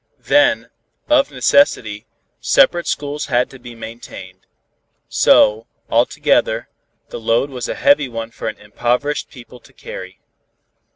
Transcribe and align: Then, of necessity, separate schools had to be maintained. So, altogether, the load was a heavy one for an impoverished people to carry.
Then, 0.23 0.71
of 1.09 1.29
necessity, 1.29 2.07
separate 2.39 2.87
schools 2.87 3.27
had 3.27 3.51
to 3.51 3.59
be 3.59 3.75
maintained. 3.75 4.47
So, 5.07 5.67
altogether, 5.91 6.69
the 7.09 7.19
load 7.19 7.51
was 7.51 7.69
a 7.69 7.75
heavy 7.75 8.09
one 8.09 8.31
for 8.31 8.47
an 8.47 8.57
impoverished 8.57 9.29
people 9.29 9.59
to 9.59 9.73
carry. 9.73 10.19